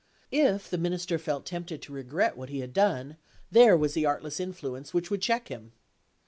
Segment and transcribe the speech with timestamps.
[0.31, 3.17] If the Minister felt tempted to regret what he had done,
[3.51, 5.73] there was the artless influence which would check him!